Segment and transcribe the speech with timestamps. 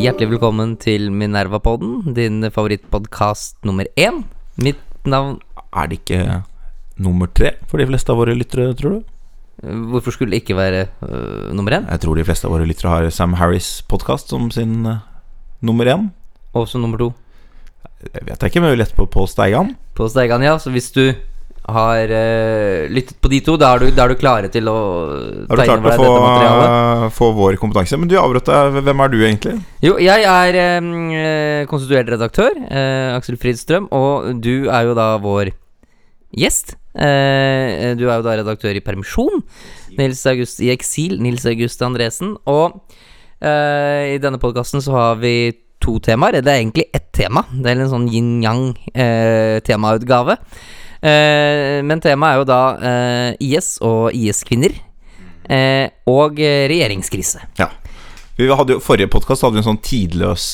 [0.00, 4.22] Hjertelig velkommen til Minerva-podden, din favorittpodkast nummer én.
[4.56, 5.40] Mitt navn
[5.76, 6.42] Er det ikke
[6.96, 9.00] nummer tre for de fleste av våre lyttere, tror du?
[9.92, 11.84] Hvorfor skulle det ikke være uh, nummer én?
[11.90, 15.04] Jeg tror de fleste av våre lyttere har Sam Harris' podkast som sin uh,
[15.60, 16.08] nummer én.
[16.56, 17.12] Og som nummer to
[18.00, 19.76] Jeg vet ikke, men vi lette på Pål Steigan.
[19.94, 20.56] på Steigan, ja.
[20.56, 21.12] Så hvis du
[21.68, 24.76] har uh, lyttet på de to, da er du, da er du klare til å
[25.50, 26.68] Har du ta inn klart over å deg få, dette materialet?
[26.70, 26.74] uh,
[27.14, 27.94] få vår kompetanse?
[28.00, 28.58] Men du avbrøt deg.
[28.88, 29.54] Hvem er du egentlig?
[29.84, 30.90] Jo, jeg er um,
[31.70, 34.12] konstituert redaktør, uh, Aksel Fridstrøm, og
[34.42, 35.46] du er jo da vår
[36.40, 36.66] gjest.
[36.96, 39.36] Uh, du er jo da redaktør i permisjon.
[39.98, 41.20] Nils August i eksil.
[41.22, 42.36] Nils August Andresen.
[42.50, 42.72] Og
[43.42, 45.34] eh, i denne podkasten så har vi
[45.80, 46.42] to temaer.
[46.44, 47.42] Det er egentlig ett tema.
[47.50, 50.34] Det er en sånn yin-yang-temautgave.
[50.36, 50.40] Eh,
[51.02, 54.74] men temaet er jo da eh, IS og IS-kvinner.
[55.50, 57.42] Eh, og eh, regjeringskrise.
[57.58, 57.70] Ja.
[58.40, 60.44] Vi hadde jo, forrige podkast hadde vi en sånn tidløs,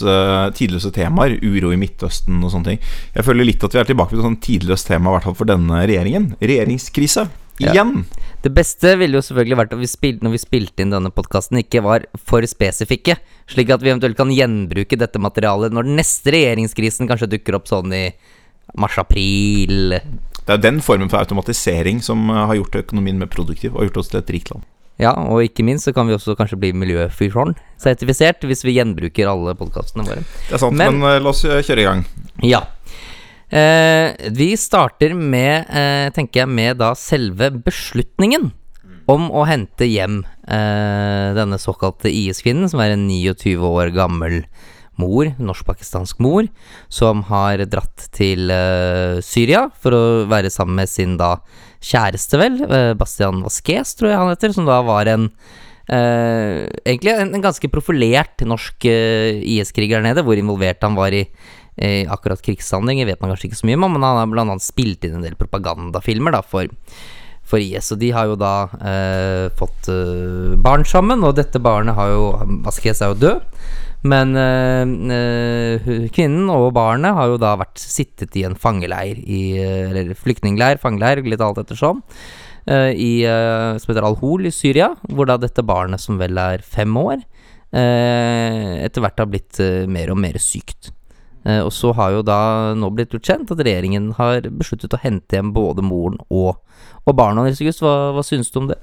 [0.59, 1.37] tidløse temaer.
[1.39, 2.81] Uro i Midtøsten og sånne ting.
[3.15, 5.37] Jeg føler litt at vi er tilbake på et sånn tidløst tema, i hvert fall
[5.39, 6.33] for denne regjeringen.
[6.43, 7.29] Regjeringskrise.
[7.63, 7.71] Ja.
[7.73, 8.03] Igjen.
[8.43, 11.61] Det beste ville jo selvfølgelig vært at vi spilte, når vi spilte inn denne podkasten,
[11.63, 13.17] ikke var for spesifikke,
[13.51, 17.71] slik at vi eventuelt kan gjenbruke dette materialet når den neste regjeringskrisen kanskje dukker opp
[17.71, 18.05] sånn i
[18.77, 19.97] mars-april.
[20.47, 24.03] Det er den formen for automatisering som uh, har gjort økonomien mer produktiv og gjort
[24.05, 24.63] oss til et rikt land.
[25.03, 29.53] Ja, og ikke minst så kan vi også kanskje bli miljøfyrtårn-sertifisert hvis vi gjenbruker alle
[29.59, 30.23] podkastene våre.
[30.49, 32.07] Det er sant, Men- men, uh, la oss uh, kjøre i gang.
[32.43, 32.63] Ja.
[33.49, 38.51] Eh, vi starter med, eh, tenker jeg, med da selve beslutningen
[39.09, 44.45] om å hente hjem eh, denne såkalte IS-kvinnen, som er en 29 år gammel
[45.01, 46.49] mor, norsk-pakistansk mor,
[46.93, 51.37] som har dratt til uh, Syria for å være sammen med sin da
[51.87, 57.13] kjæreste, vel, eh, Bastian Vasquez, tror jeg han heter, som da var en uh, egentlig
[57.13, 61.27] en, en ganske profilert norsk IS-kriger der nede, hvor involvert han var i
[62.09, 65.19] akkurat krigshandlinger, vet man kanskje ikke så mye om, men han har annet spilt inn
[65.19, 66.71] en del propagandafilmer da, for,
[67.47, 67.93] for IS.
[67.95, 72.31] Og de har jo da eh, fått eh, barn sammen, og dette barnet har jo
[72.67, 73.61] Vasquez er jo død.
[74.07, 79.89] Men øh, kvinnen og barnet har jo da vært sittet i en fangeleir i eh,
[79.91, 82.03] Eller flyktningleir, fangeleir, litt alt ettersom.
[82.71, 86.63] øh, I, øh, som heter Al-Hol i Syria, hvor da dette barnet, som vel er
[86.63, 87.25] fem år,
[87.77, 89.59] etter hvert har blitt
[89.91, 90.93] mer og mer sykt.
[91.45, 95.37] Og så har jo da nå blitt gjort kjent at regjeringen har besluttet å hente
[95.37, 96.63] hjem både moren og,
[97.05, 97.45] og barna.
[97.45, 98.79] Hva, hva syns du om det?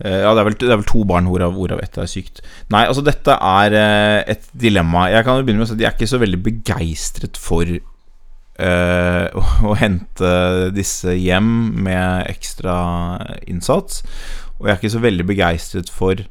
[0.00, 2.42] Eh, Ja, det er, vel, det er vel to barn hvorav, hvorav ett er sykt.
[2.72, 5.08] Nei, altså dette er eh, et dilemma.
[5.12, 7.74] Jeg kan jo begynne med å si at jeg er ikke så veldig begeistret for
[8.60, 9.26] uh,
[9.70, 10.34] å, hente
[10.76, 11.52] disse hjem
[11.84, 12.76] med ekstra
[13.48, 14.04] innsats.
[14.58, 16.26] Og jeg er ikke så veldig begeistret for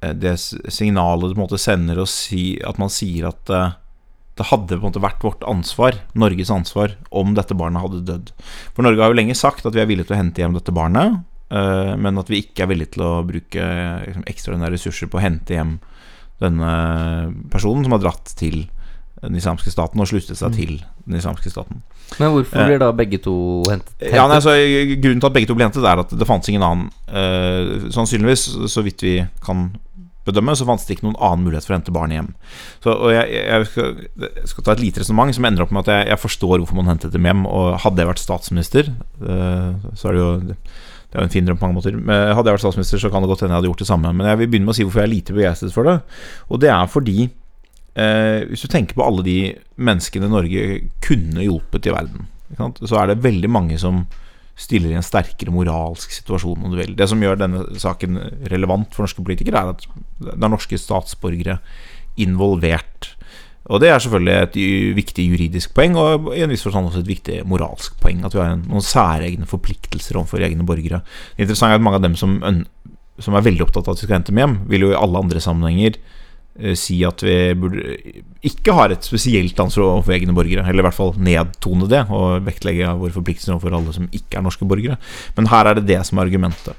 [0.00, 3.74] det signalet det på en måte sender si, at man sier at uh,
[4.40, 8.30] det hadde på en måte vært vårt ansvar, Norges ansvar, om dette barnet hadde dødd.
[8.72, 10.72] For Norge har jo lenge sagt at vi er villige til å hente hjem dette
[10.72, 11.18] barnet,
[11.50, 13.64] men at vi ikke er villige til å bruke
[14.06, 15.72] liksom, ekstraordinære ressurser på å hente hjem
[16.40, 16.74] denne
[17.50, 18.62] personen som har dratt til
[19.20, 21.82] den islamske staten og sluttet seg til den islamske staten.
[22.18, 23.92] Men hvorfor Eh, blir da begge to hentet?
[24.00, 24.54] Ja, nei, altså,
[25.02, 28.46] Grunnen til at begge to ble hentet, er at det fantes ingen annen eh, Sannsynligvis,
[28.72, 29.70] så vidt vi kan
[30.26, 32.32] bedømme, så fantes det ikke noen annen mulighet for å hente barnet hjem.
[32.84, 33.94] Så, og jeg, jeg, skal,
[34.26, 36.80] jeg skal ta et lite resonnement som ender opp med at jeg, jeg forstår hvorfor
[36.80, 37.46] man hentet dem hjem.
[37.48, 40.56] Og hadde jeg vært statsminister, eh, så er det jo
[41.10, 41.96] det er jo en fin drøm på mange måter.
[42.06, 44.12] Hadde jeg vært statsminister, så kan det godt hende jeg hadde gjort det samme.
[44.14, 45.96] Men jeg vil begynne med å si hvorfor jeg er lite begeistret for det.
[46.46, 49.38] Og det er fordi eh, Hvis du tenker på alle de
[49.74, 50.66] menneskene Norge
[51.02, 52.28] kunne hjulpet i verden,
[52.78, 54.04] så er det veldig mange som
[54.60, 56.94] stiller i en sterkere moralsk situasjon, om du vil.
[56.94, 58.18] Det som gjør denne saken
[58.52, 59.86] relevant for norske politikere, er at
[60.20, 61.58] det er norske statsborgere
[62.20, 63.14] involvert.
[63.70, 67.10] Og det er selvfølgelig et viktig juridisk poeng, og i en viss forstand også et
[67.10, 68.24] viktig moralsk poeng.
[68.26, 71.04] At vi har noen særegne forpliktelser overfor egne borgere.
[71.36, 72.40] Det interessante er at mange av dem som,
[73.22, 75.22] som er veldig opptatt av at vi skal hente dem hjem, vil jo i alle
[75.22, 77.94] andre sammenhenger eh, si at vi burde
[78.50, 80.66] ikke har et spesielt ansvar overfor egne borgere.
[80.66, 84.48] Eller i hvert fall nedtone det, og vektlegge våre forpliktelser overfor alle som ikke er
[84.50, 84.98] norske borgere.
[85.38, 86.74] Men her er det det som er argumentet.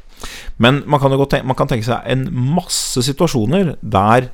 [0.62, 4.28] Men man kan tenke, man kan tenke seg en masse situasjoner der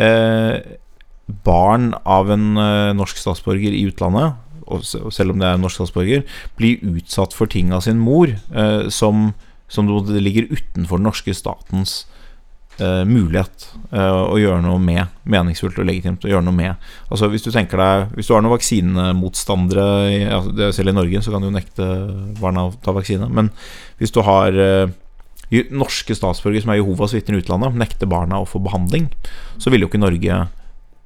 [0.00, 0.80] eh,
[1.44, 4.38] barn av en eh, norsk statsborger i utlandet,
[5.10, 6.22] selv om det er en norsk statsborger,
[6.58, 9.32] blir utsatt for ting av sin mor eh, som,
[9.68, 12.04] som ligger utenfor den norske statens
[12.78, 16.90] eh, mulighet å gjøre noe med, meningsfullt og legitimt å gjøre noe med.
[17.10, 19.86] Altså Hvis du tenker deg Hvis du har noen vaksinemotstandere
[20.36, 21.86] altså, Selv i Norge så kan du nekte
[22.38, 23.26] barna å ta vaksine.
[23.28, 23.50] Men
[23.98, 24.54] hvis du har
[25.50, 29.08] norske statsborgere som er Jehovas vitner i utlandet, nekter barna å få behandling,
[29.58, 30.44] så ville jo ikke Norge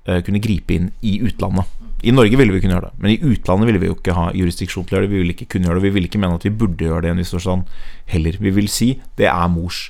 [0.04, 1.64] kunne gripe inn i utlandet.
[2.04, 4.26] I Norge ville vi kunne gjøre det, men i utlandet ville vi jo ikke ha
[4.36, 5.14] jurisdiksjon til å gjøre det.
[5.14, 7.08] Vi ville ikke kunne gjøre det, vi ville ikke mene at vi burde gjøre det
[7.08, 7.70] i en viss forstand
[8.12, 8.36] heller.
[8.44, 9.86] Vi vil si det er mors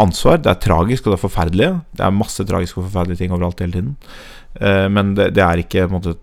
[0.00, 0.40] ansvar.
[0.40, 1.68] Det er tragisk og det er forferdelig.
[1.98, 3.92] Det er masse tragiske og forferdelige ting overalt hele tiden.
[4.56, 6.16] Eh, men det, er ikke måte,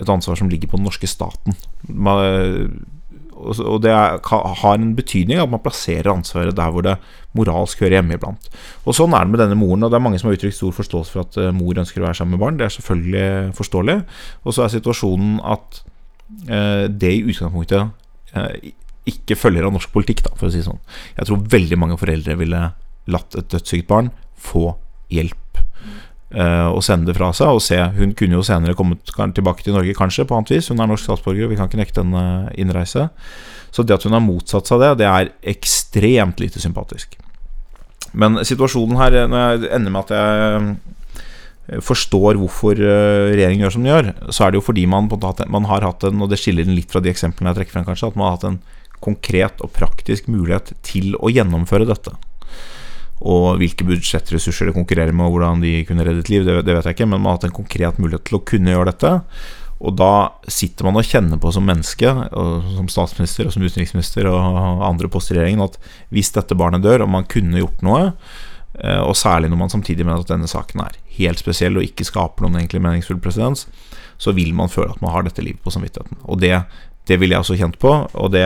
[0.00, 1.56] et ansvar som ligger på den norske staten.
[1.88, 2.84] Man,
[3.34, 6.94] og det er, har en betydning at man plasserer ansvaret der hvor det
[7.34, 8.46] moralsk hører hjemme iblant.
[8.86, 9.82] Og Sånn er det med denne moren.
[9.82, 12.06] og Det er mange som har uttrykt stor forståelse for at eh, mor ønsker å
[12.06, 12.60] være sammen med barn.
[12.60, 13.98] Det er selvfølgelig forståelig.
[14.44, 15.82] Og så er situasjonen at
[16.46, 18.72] eh, det i utgangspunktet eh,
[19.10, 20.80] ikke følger av norsk politikk, da, for å si det sånn.
[21.18, 22.62] Jeg tror veldig mange foreldre ville
[23.10, 24.70] latt et dødssykt barn få
[25.12, 25.63] hjelp.
[26.34, 27.78] Eh, og sende det fra seg og se.
[27.98, 30.70] Hun kunne jo senere kommet tilbake til Norge, kanskje, på annet vis.
[30.72, 32.24] Hun er norsk statsborger, og vi kan ikke nekte henne
[32.60, 33.08] innreise.
[33.74, 37.16] Så det at hun har motsatt seg det, det er ekstremt lite sympatisk.
[38.14, 40.60] Men situasjonen her, når jeg ender med at jeg
[41.74, 45.10] eh, forstår hvorfor eh, regjeringen gjør som den gjør, så er det jo fordi man,
[45.50, 47.88] man har hatt en Og det skiller den litt fra de eksemplene jeg trekker frem,
[47.88, 48.12] kanskje.
[48.12, 48.60] At man har hatt en
[49.04, 52.14] konkret og praktisk mulighet til å gjennomføre dette.
[53.22, 56.88] Og hvilke budsjettressurser det konkurrerer med, og hvordan de kunne redde et liv, det, vet
[56.88, 59.12] jeg ikke, men man har hatt en konkret mulighet til å kunne gjøre dette.
[59.84, 64.84] Og da sitter man og kjenner på som menneske, som statsminister og som utenriksminister og
[64.86, 65.78] andre poster i regjeringen, at
[66.14, 68.06] hvis dette barnet dør, og man kunne gjort noe,
[68.80, 72.06] eh, og særlig når man samtidig mener at denne saken er helt spesiell og ikke
[72.08, 73.66] skaper noen egentlig meningsfull presedens,
[74.18, 76.22] så vil man føle at man har dette livet på samvittigheten.
[76.30, 76.54] Og det,
[77.10, 78.44] det ville jeg også kjent på, og det,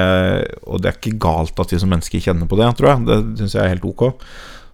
[0.67, 3.05] og det er ikke galt at vi som mennesker kjenner på det, tror jeg.
[3.07, 4.09] Det syns jeg er helt ok.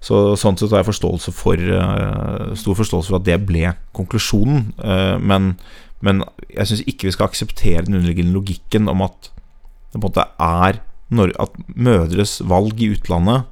[0.05, 4.75] Så Sånn sett har jeg forståelse for, eh, stor forståelse for at det ble konklusjonen.
[4.85, 5.57] eh, men,
[6.05, 9.31] men jeg syns ikke vi skal akseptere den underliggende logikken om at
[9.93, 10.83] det på en måte er
[11.39, 13.45] at mødres valg i utlandet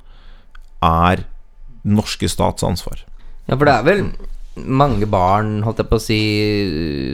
[0.82, 1.24] er
[1.84, 3.04] norske stats ansvar.
[3.46, 4.04] Ja, for det er vel
[4.56, 6.20] mange barn, holdt jeg på å si,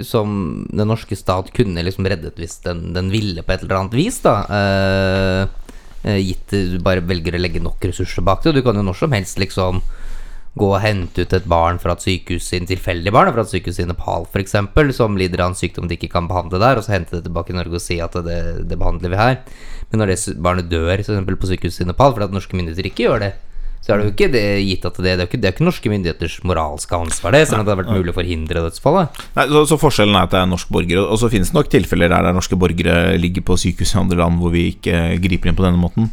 [0.09, 3.95] som den norske stat kunne liksom reddet hvis den, den ville på et eller annet
[3.99, 4.41] vis, da.
[4.49, 5.68] Eh,
[6.03, 8.53] gitt du bare velger å legge nok ressurser bak det.
[8.53, 9.83] Og du kan jo når som helst liksom
[10.59, 13.53] gå og hente ut et barn fra et sykehus i en tilfeldig barn fra et
[13.53, 14.57] sykehus i Nepal f.eks.,
[14.97, 17.55] som lider av en sykdom de ikke kan behandle der, og så hente det tilbake
[17.55, 19.37] i Norge og si at det, det behandler vi her.
[19.91, 23.07] Men når det barnet dør eksempel, på sykehuset i Nepal fordi at norske myndigheter ikke
[23.07, 23.33] gjør det,
[23.85, 25.69] så er det jo ikke det gitt at det, det, er ikke, det er ikke
[25.69, 29.23] norske myndigheters moralske ansvar, det, selv om det har vært mulig å forhindre dødsfallet.
[29.39, 31.71] Nei, så, så forskjellen er at det er norsk borger, og så finnes det nok
[31.73, 35.51] tilfeller der, der norske borgere ligger på sykehus i andre land hvor vi ikke griper
[35.51, 36.13] inn på denne måten.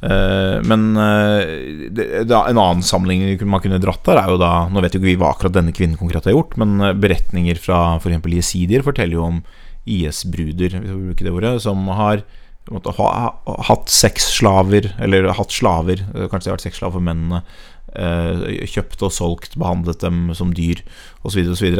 [0.00, 1.44] Uh, men uh,
[1.92, 5.00] det, det, en annen sammenligning man kunne dratt der, er jo da Nå vet jo
[5.02, 8.24] ikke vi hva akkurat denne kvinnen konkret har gjort, men eh, beretninger fra f.eks.
[8.32, 9.42] Jesidier forteller jo om
[9.84, 12.24] IS-bruder, hvis vi bruker det ordet, som har
[12.68, 13.08] måte, ha,
[13.46, 17.42] ha, hatt sexslaver, eller hatt slaver, eh, kanskje de har vært seks slaver for mennene,
[17.90, 20.82] kjøpt og solgt, behandlet dem som dyr,
[21.26, 21.42] osv.
[21.52, 21.74] osv.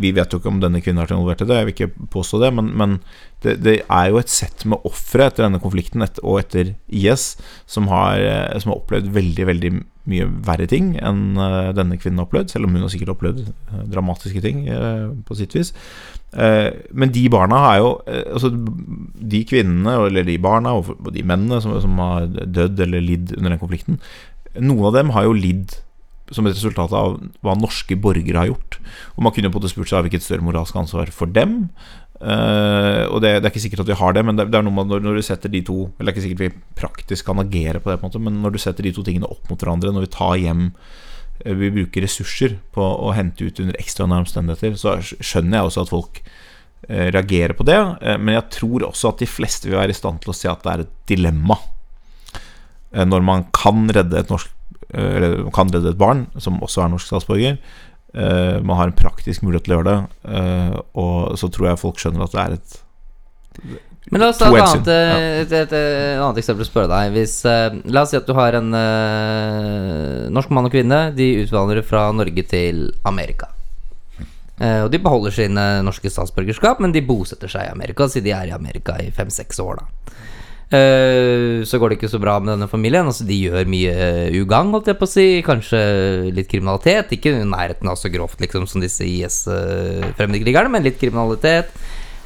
[0.00, 2.08] Vi vet jo ikke om denne kvinnen har vært involvert i det, jeg vil ikke
[2.14, 2.96] påstå det, men, men
[3.44, 7.32] det, det er jo et sett med ofre etter denne konflikten et, og etter IS
[7.70, 9.72] som har, eh, som har opplevd veldig, veldig
[10.10, 13.44] mye verre ting enn eh, denne kvinnen har opplevd, selv om hun har sikkert opplevd
[13.46, 15.72] eh, dramatiske ting eh, på sitt vis.
[16.32, 21.24] Eh, Men de barna har jo eh, Altså de kvinnene, eller de barna og de
[21.28, 24.00] mennene som, som har dødd eller lidd under den konflikten,
[24.60, 25.78] noen av dem har jo lidd
[26.32, 28.78] som et resultat av hva norske borgere har gjort.
[29.16, 31.66] Og man kunne jo på en måte spurt seg hvilket større moralsk ansvar for dem.
[32.22, 34.62] Uh, og det, det er ikke sikkert at vi har det, men det, det er
[34.62, 37.26] noe med når, når du setter de to Eller det er ikke sikkert vi praktisk
[37.26, 39.50] kan agere på det, på en måte men når du setter de to tingene opp
[39.50, 40.68] mot hverandre, når vi tar hjem
[41.42, 45.82] eh, Vi bruker ressurser på å hente ut under ekstraordinære omstendigheter, så skjønner jeg også
[45.82, 47.80] at folk eh, reagerer på det.
[48.22, 50.62] men jeg tror også at de fleste vil være i stand til å se at
[50.62, 51.58] det er et dilemma
[52.92, 54.50] når man kan redde et norsk
[54.92, 57.56] eh, Eller kan redde et barn, som også er norsk statsborger.
[58.14, 60.00] Eh, man har en praktisk mulighet til å gjøre det,
[60.36, 62.74] eh, og så tror jeg folk skjønner at det er et
[64.12, 67.14] Men la oss ta et annet, eh, et, et, et annet eksempel og spørre deg.
[67.16, 71.00] Hvis, eh, la oss si at du har en eh, norsk mann og kvinne.
[71.16, 73.48] De utvandrer fra Norge til Amerika.
[74.60, 78.36] Eh, og de beholder sine norske statsborgerskap, men de bosetter seg i Amerika, siden de
[78.36, 79.80] er i Amerika i fem-seks år.
[79.80, 80.31] da Eh,
[80.72, 83.08] Så går det ikke så bra med denne familien.
[83.08, 85.26] Altså De gjør mye eh, ugagn, holdt jeg på å si.
[85.44, 85.80] Kanskje
[86.32, 87.12] litt kriminalitet.
[87.16, 91.74] Ikke i nærheten av så grovt liksom som disse IS-fremmedkrigerne, men litt kriminalitet.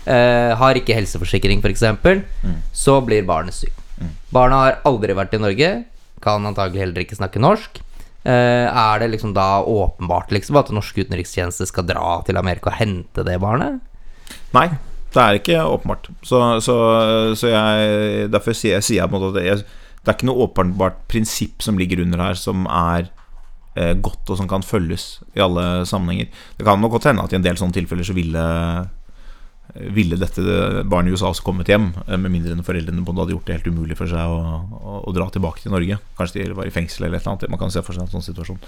[0.07, 1.83] Uh, har ikke helseforsikring, f.eks.
[1.91, 2.61] Mm.
[2.71, 3.83] Så blir barnet sykt.
[4.31, 5.71] Barna har aldri vært i Norge.
[6.23, 7.81] Kan antagelig heller ikke snakke norsk.
[8.27, 12.79] Uh, er det liksom da åpenbart liksom at norsk utenrikstjeneste skal dra til Amerika og
[12.79, 13.83] hente det barnet?
[14.55, 14.69] Nei,
[15.17, 16.09] det er ikke åpenbart.
[16.27, 16.77] Så, så,
[17.39, 19.65] så jeg Derfor sier jeg, sier jeg på en måte at jeg,
[20.05, 23.09] det er ikke noe åpenbart prinsipp som ligger under her, som er
[23.75, 26.29] eh, godt og som kan følges i alle sammenhenger.
[26.59, 28.45] Det kan nok godt hende at i en del sånne tilfeller så ville
[29.75, 30.43] ville dette
[30.89, 33.57] barnet i USA også kommet hjem, eh, med mindre enn foreldrene både hadde gjort det
[33.59, 35.99] helt umulig for seg å, å, å, dra tilbake til Norge.
[36.19, 37.51] Kanskje de var i fengsel eller et eller annet.
[37.53, 38.63] Man kan se for seg en sånn situasjon.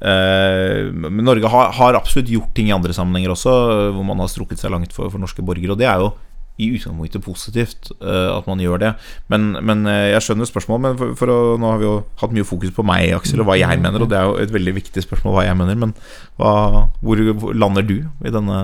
[0.00, 3.54] Eh, men Norge har, har, absolutt gjort ting i andre sammenhenger også,
[3.94, 5.76] hvor man har strukket seg langt for, for norske borgere.
[5.76, 6.12] Og det er jo
[6.60, 8.90] i utgangspunktet positivt uh, at man gjør det.
[9.32, 10.82] Men, men jeg skjønner spørsmålet.
[10.84, 13.48] Men for, for å, nå har vi jo hatt mye fokus på meg, Aksel, og
[13.48, 14.04] hva jeg mener.
[14.04, 15.78] Og det er jo et veldig viktig spørsmål hva jeg mener.
[15.80, 15.96] Men
[16.36, 18.60] hva, hvor, hvor lander du i denne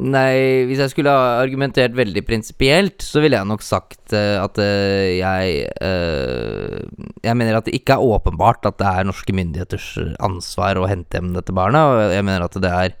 [0.00, 4.56] Nei, hvis jeg skulle ha argumentert veldig prinsipielt, så ville jeg nok sagt uh, at
[4.56, 6.78] uh, jeg uh,
[7.20, 9.90] Jeg mener at det ikke er åpenbart at det er norske myndigheters
[10.24, 11.84] ansvar å hente hjem dette barna.
[11.90, 12.96] og jeg mener at det er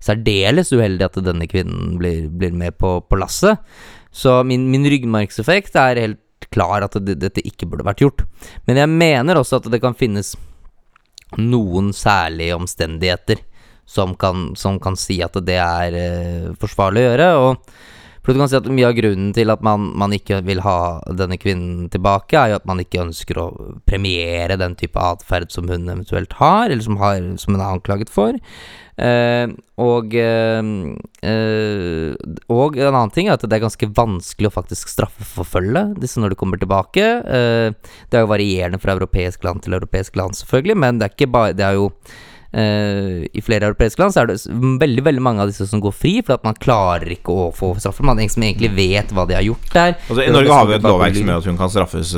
[0.00, 3.60] særdeles uheldig at denne kvinnen blir, blir med på, på, lasset.
[4.14, 8.24] Så min, min ryggmargseffekt er helt klar at det, dette ikke burde vært gjort.
[8.64, 10.32] Men jeg mener også at det kan finnes
[11.36, 13.42] noen særlige omstendigheter
[13.88, 17.30] som kan, som kan si at det er uh, forsvarlig å gjøre.
[17.42, 17.78] og
[18.28, 21.38] du kan si at Mye av grunnen til at man, man, ikke vil ha denne
[21.40, 23.46] kvinnen tilbake, er jo at man ikke ønsker å
[23.88, 28.12] premiere den type atferd som hun eventuelt har, eller som, har, som hun er anklaget
[28.12, 28.36] for.
[28.98, 29.48] Eh,
[29.80, 30.68] og, eh,
[32.50, 36.34] og en annen ting er at det er ganske vanskelig å faktisk straffeforfølge disse når
[36.34, 37.04] de kommer tilbake.
[37.24, 37.68] Eh,
[38.10, 41.56] det er jo varierende fra europeisk land til europeisk land, selvfølgelig, men det er bare
[41.56, 41.92] Det er jo
[42.48, 44.38] I flere europeiske land så er det
[44.80, 47.74] veldig veldig mange av disse som går fri, for at man klarer ikke å få
[47.76, 48.06] straffer.
[48.08, 49.98] Man som egentlig vet hva de har gjort der.
[50.08, 52.14] Altså, I Norge har vi et lovverk som gjør at hun kan straffes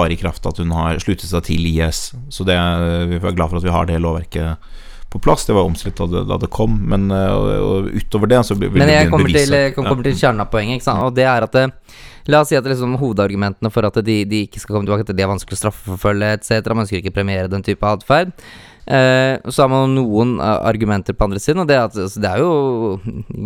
[0.00, 2.06] bare i kraft at hun har sluttet seg til IS.
[2.32, 4.72] Så det vi er glad for at vi har det lovverket
[5.14, 5.46] på plass.
[5.46, 9.12] Det var omstridt da, da, det kom, men uh, utover det så vil Men jeg
[9.12, 12.40] kommer til, jeg kommer til kjernen av poenget, og det er at det, eh, La
[12.40, 15.24] oss si at liksom, hovedargumentene for at de, de, ikke skal komme tilbake at de
[15.24, 18.32] er vanskelig å straffeforfølge etc., man ønsker ikke premiere den type atferd.
[18.84, 22.20] Uh, så har man noen uh, argumenter på andre siden, og det er at altså,
[22.20, 22.98] det er jo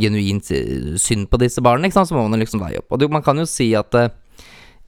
[0.02, 0.50] genuint
[0.98, 2.90] synd på disse barna, så må man liksom veie opp.
[2.94, 4.10] Og det, man kan jo si at uh,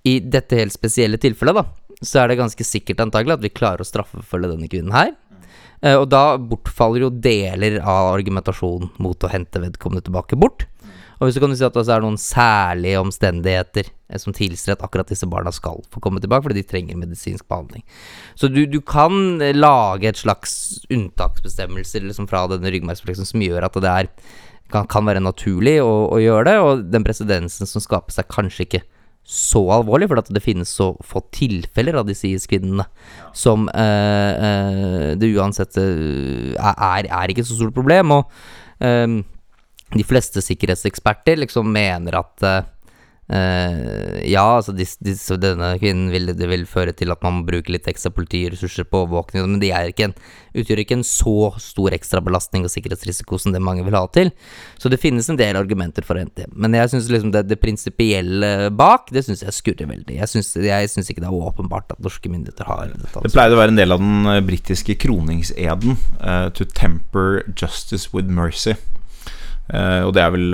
[0.07, 3.83] i dette helt spesielle tilfellet, da, så er det ganske sikkert antagelig at vi klarer
[3.83, 5.17] å straffeforfølge denne kvinnen her.
[5.83, 10.70] Uh, og da bortfaller jo deler av argumentasjonen mot å hente vedkommende tilbake bort.
[11.21, 14.85] Og hvis du kan si at det er noen særlige omstendigheter eh, som tilsier at
[14.87, 17.85] akkurat disse barna skal få komme tilbake, fordi de trenger medisinsk behandling.
[18.41, 23.69] Så du, du kan eh, lage et slags unntaksbestemmelse liksom fra denne ryggmargsrefleksen som gjør
[23.69, 24.09] at det er,
[24.73, 28.67] kan, kan, være naturlig å, å, gjøre det, og den presedensen som skaper seg, kanskje
[28.67, 28.83] ikke
[29.31, 32.87] så alvorlig, for at det finnes så få tilfeller av disse IS-kvinnene
[33.37, 38.17] som uh, uh, det uansett uh, er, er, ikke så stort problem.
[38.17, 38.25] Og
[39.95, 42.45] de fleste sikkerhetseksperter liksom mener at
[43.31, 47.45] Uh, ja, altså dis, dis, denne kvinnen vil, det vil føre til at man må
[47.47, 50.15] bruke litt ekstra politiressurser på overvåkning, men de ikke en,
[50.59, 54.33] utgjør ikke en så stor ekstrabelastning og sikkerhetsrisiko som det mange vil ha til.
[54.83, 56.49] Så det finnes en del argumenter for NT.
[56.59, 60.19] Men jeg syns liksom det, det prinsipielle bak, det syns jeg skurrer veldig.
[60.19, 63.15] Jeg syns ikke det er åpenbart at norske myndigheter har dette.
[63.15, 68.11] Det pleide å være en del av den eh, britiske kroningseden, uh, to temper justice
[68.11, 68.75] with mercy.
[69.71, 70.47] Uh, og det er vel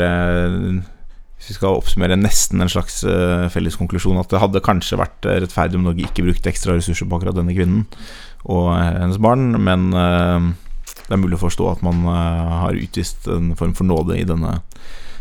[1.37, 5.27] hvis vi skal oppsummere nesten en slags uh, felles konklusjon, at det hadde kanskje vært
[5.29, 7.85] eh, rettferdig om Norge ikke brukte ekstra ressurser på akkurat denne kvinnen
[8.49, 13.73] og hennes barn, men det er mulig å forstå at man har utvist en form
[13.75, 14.53] for nåde i denne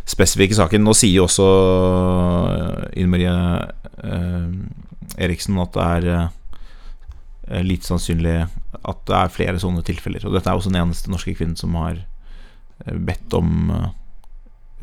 [0.06, 0.86] spesifikke saken.
[0.86, 1.48] Nå sier jo også
[2.94, 3.34] Ine Marie
[5.18, 5.88] Eriksen at det
[7.50, 10.22] er lite sannsynlig at det er flere sånne tilfeller.
[10.30, 12.04] Og dette er også den eneste norske kvinnen som har
[12.86, 13.72] bedt om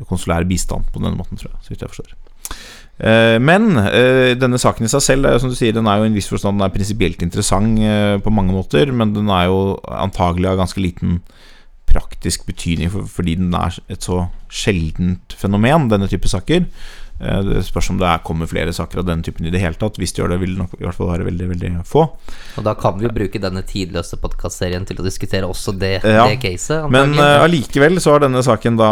[0.09, 2.15] konsulær bistand på denne måten, tror jeg, så vidt jeg forstår.
[3.01, 6.11] Eh, men eh, denne saken i seg selv som du sier, den er jo i
[6.11, 10.61] en viss forstand prinsipielt interessant eh, på mange måter, men den er jo antagelig av
[10.61, 11.21] ganske liten
[11.89, 16.67] praktisk betydning fordi den er et så sjeldent fenomen, denne type saker.
[17.23, 19.77] Eh, det spørs om det er, kommer flere saker av den typen i det hele
[19.79, 19.97] tatt.
[20.01, 22.05] Hvis det gjør det, vil det nok i hvert fall være veldig veldig få.
[22.59, 26.27] Og da kan vi jo bruke denne tidløse podkastserien til å diskutere også det, ja,
[26.29, 26.87] det caset.
[26.93, 28.91] Men uh, så har denne saken da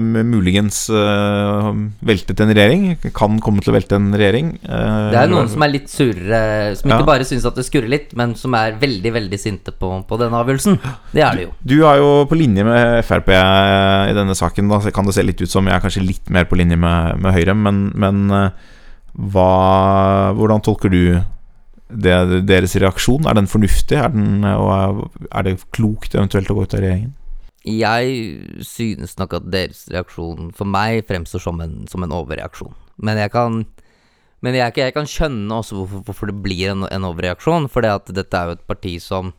[0.00, 1.70] muligens uh,
[2.02, 2.86] veltet en regjering.
[3.14, 4.54] Kan komme til å velte en regjering.
[4.66, 7.10] Uh, det er noen som er litt surere, som ikke ja.
[7.12, 10.42] bare syns at det skurrer litt, men som er veldig, veldig sinte på, på denne
[10.42, 10.80] avgjørelsen.
[11.12, 11.54] Det er det jo.
[11.62, 15.24] Du, du er jo på linje med Frp i denne saken, da kan det se
[15.24, 17.51] litt ut som jeg er kanskje litt mer på linje med, med Høyre.
[17.56, 18.70] Men, men eh,
[19.12, 21.02] hva, hvordan tolker du
[21.92, 22.14] det,
[22.48, 23.26] deres reaksjon?
[23.28, 23.98] Er den fornuftig?
[23.98, 27.12] Er, den, og er det klokt eventuelt å gå ut av regjeringen?
[27.62, 32.74] Jeg synes nok at deres reaksjon for meg fremstår som en, som en overreaksjon.
[33.02, 33.64] Men jeg kan
[34.42, 37.68] Men jeg, jeg kan skjønne også hvorfor, hvorfor det blir en, en overreaksjon.
[37.70, 39.30] For dette er jo et parti som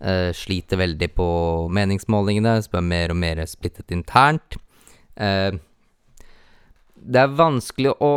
[0.00, 1.26] eh, sliter veldig på
[1.68, 4.56] meningsmålingene, som er mer og mer splittet internt.
[5.20, 5.60] Eh,
[7.00, 8.12] det er vanskelig å,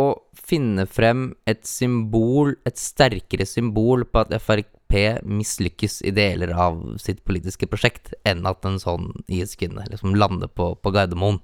[0.00, 0.08] å,
[0.46, 7.24] finne frem et symbol, et sterkere symbol på at Frp mislykkes i deler av sitt
[7.26, 11.40] politiske prosjekt, enn at en sånn IS-kvinne liksom lander på, på Gardermoen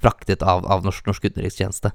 [0.00, 1.92] fraktet av, av norsk, norsk, utenrikstjeneste.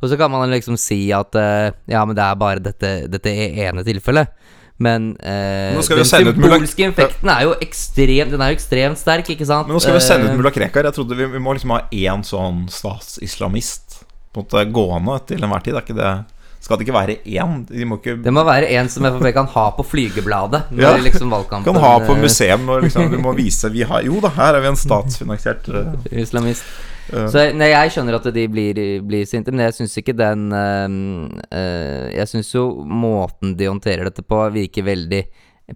[0.00, 3.32] Og så kan man liksom si at uh, ja, men det er bare dette, dette
[3.32, 4.34] ene tilfellet.
[4.76, 9.70] Men uh, den symbolske infekten er jo ekstremt Den er jo ekstremt sterk, ikke sant?
[9.70, 10.84] Men nå skal vi sende ut eh, mulla Krekar.
[10.90, 13.85] Jeg trodde vi, vi må liksom ha én sånn statsislamist
[14.36, 15.78] på en måte gående til enhver tid.
[15.78, 16.14] Er ikke det
[16.66, 17.60] skal det ikke være én?
[17.68, 20.72] De må ikke Det må være en som Frp kan ha på flygebladet.
[20.82, 20.96] ja.
[20.98, 24.56] liksom Kan ha på museum Og liksom, du må vise vi har, Jo da, her
[24.56, 26.66] er vi en statsfinansiert uh, Islamist.
[27.06, 30.88] Så nei, jeg skjønner at de blir, blir sinte, men jeg syns ikke den uh,
[31.54, 35.22] uh, Jeg syns jo måten de håndterer dette på, virker veldig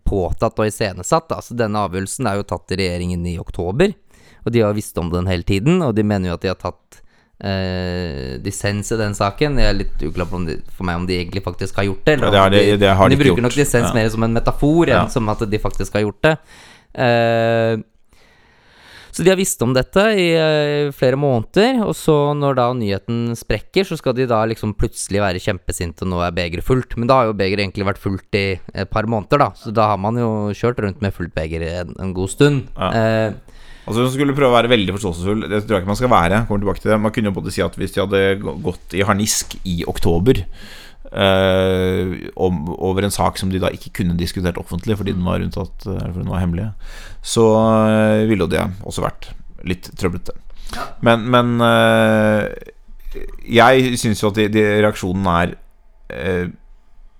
[0.06, 1.30] påtatt og iscenesatt.
[1.36, 3.94] Altså, denne avgjørelsen er jo tatt i regjeringen i oktober,
[4.42, 5.78] og de har visst om den hele tiden.
[5.86, 6.99] Og de mener jo at de har tatt
[7.44, 9.60] uh, dissens i den saken.
[9.60, 12.18] Jeg er litt uklar på de, for meg om de egentlig faktisk har gjort det.
[12.18, 13.46] Eller ja, det, det, det har de, de bruker gjort.
[13.48, 13.94] nok dissens ja.
[13.96, 16.36] mer som en metafor enn som at de faktisk har gjort det.
[16.90, 17.80] Uh,
[19.10, 23.34] så de har visst om dette i uh, flere måneder, og så når da nyheten
[23.38, 26.94] sprekker, så skal de da liksom plutselig være kjempesinte, og nå er begeret fullt.
[26.96, 29.90] Men da har jo begeret egentlig vært fullt i et par måneder, da, så da
[29.92, 32.68] har man jo kjørt rundt med fullt beger en, en god stund.
[32.78, 32.90] Ja.
[32.94, 33.56] Uh,
[33.90, 35.46] Altså Hun skulle prøve å være veldig forståelsesfull.
[35.50, 36.44] Det tror jeg ikke man skal være.
[36.46, 38.20] Kommer tilbake til det Man kunne jo både si at hvis de hadde
[38.62, 40.44] gått i harnisk i oktober
[41.10, 45.42] øh, om, over en sak som de da ikke kunne diskutert offentlig fordi den var
[45.42, 46.68] unntatt fordi den var hemmelig,
[47.22, 47.46] så
[47.90, 49.32] øh, ville jo det også vært
[49.66, 50.36] litt trøblete.
[50.76, 50.86] Ja.
[51.02, 52.46] Men, men øh,
[53.50, 55.58] jeg syns jo at de, de reaksjonen er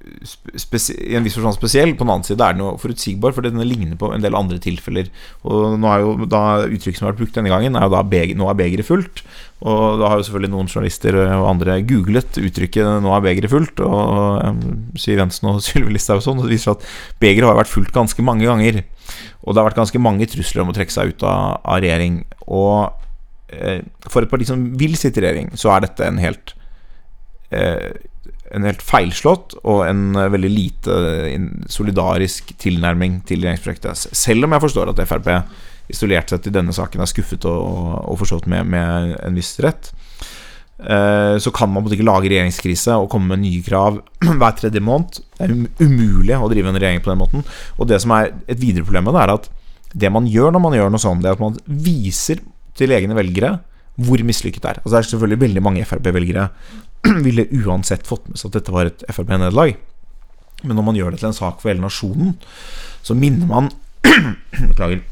[0.01, 1.93] i en viss forstand spesiell.
[1.97, 4.57] På den annen side er den jo forutsigbar, for den ligner på en del andre
[4.63, 5.11] tilfeller.
[5.45, 8.03] Og nå er jo da Uttrykket som har vært brukt denne gangen, er jo da
[8.03, 9.23] beger, 'nå er begeret fullt'.
[9.61, 13.81] Og da har jo selvfølgelig noen journalister og andre googlet uttrykket 'nå er begeret fullt',
[13.85, 16.87] og um, Siv Jensen og Sylvi Listhaug og sånn, og det viser at
[17.21, 18.85] begeret har vært fullt ganske mange ganger.
[19.45, 22.25] Og det har vært ganske mange trusler om å trekke seg ut av, av regjering.
[22.49, 22.93] Og
[23.53, 26.55] eh, for et parti som vil sitte i regjering, så er dette en helt
[27.53, 27.93] eh,
[28.57, 30.97] en helt feilslått og en eh, veldig lite
[31.29, 34.17] eh, solidarisk tilnærming til regjeringsprosjektet.
[34.17, 35.31] Selv om jeg forstår at Frp
[35.91, 39.91] isolert sett i denne saken er skuffet og, og forstått med, med, en viss rett,
[40.79, 44.03] eh, så kan man ikke lage regjeringskrise og komme med nye krav
[44.43, 45.23] hver tredje måned.
[45.39, 47.49] Det er umulig å drive en regjering på den måten.
[47.79, 49.51] Og det som er et videre problem med det, er at
[49.91, 52.43] det man gjør når man gjør noe sånt, det er at man viser
[52.79, 53.59] til egne velgere
[54.01, 54.79] hvor mislykket det er.
[54.81, 56.47] Altså Det er selvfølgelig veldig mange Frp-velgere
[57.27, 59.77] ville uansett fått med seg at dette var et Frp-nederlag.
[60.63, 62.35] Men når man gjør det til en sak for hele nasjonen,
[63.03, 63.71] så minner man
[64.71, 65.03] Beklager.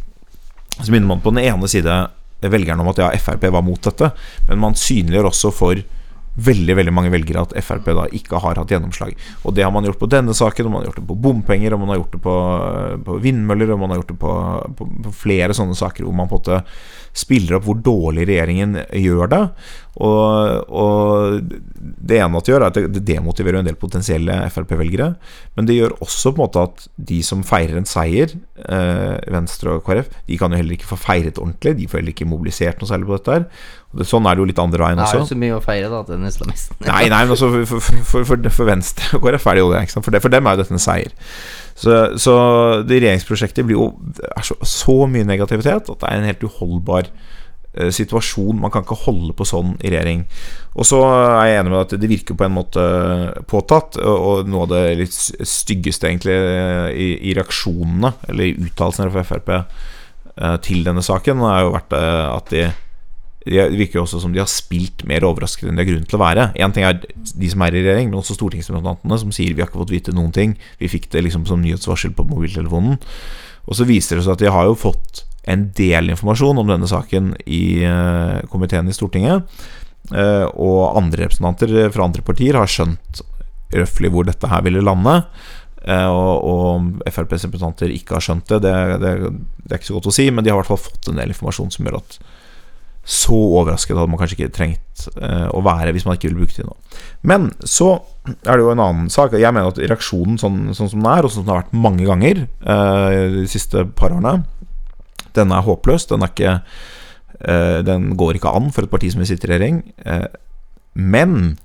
[0.79, 1.95] Så minner man på den ene side
[2.39, 4.13] velgerne om at ja, Frp var mot dette,
[4.49, 5.81] men man synliggjør også for
[6.39, 9.17] veldig veldig mange velgere at Frp da ikke har hatt gjennomslag.
[9.43, 11.75] Og det har man gjort på denne saken, og man har gjort det på bompenger,
[11.75, 12.37] og man har gjort det på,
[13.09, 14.35] på vindmøller, og man har gjort det på,
[14.79, 16.61] på, på flere sånne saker hvor man på en måte
[17.19, 19.43] spiller opp hvor dårlig regjeringen gjør det.
[19.99, 25.09] Og, og det ene at det gjør, er at det demotiverer en del potensielle Frp-velgere.
[25.59, 29.75] Men det gjør også på en måte at de som feirer en seier, eh, Venstre
[29.75, 31.75] og KrF, de kan jo heller ikke få feiret ordentlig.
[31.81, 33.47] De får heller ikke mobilisert noe særlig på dette her.
[34.07, 35.17] Sånn er det jo litt andre veien også.
[35.17, 36.75] Det er jo så mye å feire, da, til en islamist.
[36.85, 39.83] nei, nei, men altså for, for, for, for, Venstre og KrF er det jo det.
[39.97, 41.17] For, det, for dem er jo dette en seier.
[41.79, 42.37] Så, så
[42.87, 43.89] det regjeringsprosjektet blir jo
[44.31, 47.11] er så, så, mye negativitet at det er en helt uholdbar
[47.95, 48.59] situasjon.
[48.63, 50.25] Man kan ikke holde på sånn i regjering.
[50.79, 52.83] Og så er jeg enig med at det virker på en måte
[53.51, 53.99] påtatt.
[54.03, 59.25] Og, noe av det litt styggeste egentlig eh, i, i reaksjonene, eller i uttalelsene fra
[59.27, 62.69] Frp eh, til denne saken, har jo vært eh, at de
[63.49, 66.19] det virker jo også som de har spilt mer overraskende enn de har grunn til
[66.19, 66.43] å være.
[66.61, 69.71] Én ting er de som er i regjering, men også stortingsrepresentantene som sier vi har
[69.71, 70.53] ikke fått vite noen ting.
[70.83, 72.99] Vi fikk det liksom som nyhetsvarsel på mobiltelefonen.
[73.65, 76.89] Og så viser det seg at de har jo fått en del informasjon om denne
[76.89, 79.59] saken i uh, komiteen i Stortinget.
[80.13, 83.23] Uh, og andre representanter fra andre partier har skjønt
[83.77, 85.21] røftlig hvor dette her ville lande.
[85.85, 89.15] Uh, og, og FrPs representanter ikke har skjønt det, det, det,
[89.65, 91.21] det er ikke så godt å si, men de har i hvert fall fått en
[91.21, 92.21] del informasjon som gjør at
[93.09, 96.67] så overrasket hadde man kanskje ikke trengt å være hvis man ikke ville bruke det
[96.67, 96.75] nå.
[97.31, 97.87] Men så
[98.27, 99.33] er det jo en annen sak.
[99.33, 101.79] Jeg mener at reaksjonen sånn, sånn som den er, og sånn som den har vært
[101.87, 102.43] mange ganger
[103.39, 104.43] de siste par årene,
[105.39, 106.09] den er håpløs.
[106.11, 109.55] Den er ikke uh, Den går ikke an for et parti som vil sitte i
[109.55, 109.83] regjering.
[110.95, 111.59] men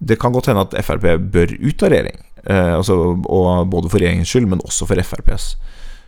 [0.00, 2.20] det kan godt hende at Frp bør ut av regjering.
[2.46, 5.56] Eh, altså, og både for regjeringens skyld, men også for FrPs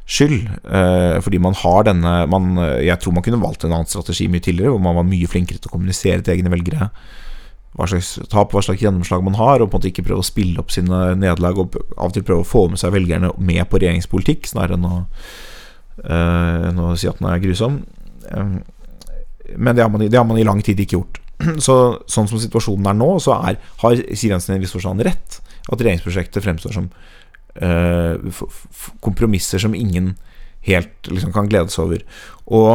[0.08, 0.46] skyld.
[1.26, 4.70] Fordi man har denne man, Jeg tror man kunne valgt en annen strategi mye tidligere,
[4.70, 6.88] hvor man var mye flinkere til å kommunisere til egne velgere
[7.72, 10.28] hva slags tap, hva slags gjennomslag man har, og på en måte ikke prøve å
[10.28, 13.64] spille opp sine nederlag, og av og til prøve å få med seg velgerne med
[13.70, 14.98] på regjeringspolitikk, snarere enn å,
[16.06, 17.82] uh, enn å si at den er grusom.
[19.52, 21.20] Men det har, man, det har, man, i lang tid ikke gjort.
[21.66, 21.76] Så
[22.10, 25.40] Sånn som situasjonen er nå, så er, har Siv Jensen i en viss forstand rett.
[25.68, 26.88] At regjeringsprosjektet fremstår som
[27.62, 28.42] uh,
[29.04, 30.14] kompromisser som ingen
[30.66, 32.02] helt liksom, kan glede seg over.
[32.46, 32.72] Og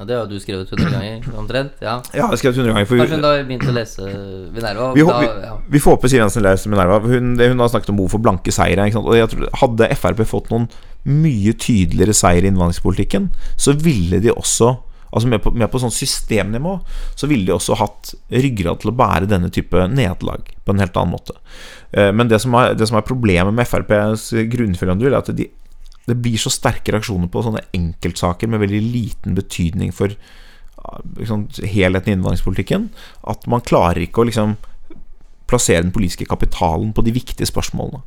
[0.00, 1.72] ja, Det har du skrevet 100 ganger, omtrent?
[1.84, 2.86] Ja, ja jeg har skrevet 100 ganger.
[2.88, 4.12] Kanskje hun da har begynt å lese
[4.54, 4.86] Minerva?
[4.96, 5.56] Vi, da, ja.
[5.68, 7.02] vi, får håpe Siv Jensen leser Minerva.
[7.04, 8.86] Hun, hun, har snakket om behov for blanke seire.
[9.02, 10.70] Og jeg tror, hadde Frp fått noen
[11.08, 14.76] mye tydeligere seier i innvandringspolitikken, så ville de også
[15.10, 16.76] Altså med på, med på sånn systemnivå,
[17.18, 20.94] så ville de også hatt ryggrad til å bære denne type nederlag på en helt
[21.00, 21.34] annen måte.
[21.90, 25.48] Eh, men det som er, det som er problemet med FrPs grunnfølgende er at de
[26.10, 30.14] det blir så sterke reaksjoner på sånne enkeltsaker med veldig liten betydning for
[31.18, 32.88] liksom, helheten i innvandringspolitikken,
[33.30, 34.56] at man klarer ikke å liksom
[35.50, 38.00] plassere den politiske kapitalen på de viktige spørsmålene.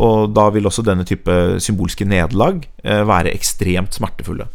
[0.00, 4.48] Og da vil også denne type symbolske nederlag eh, være ekstremt smertefulle.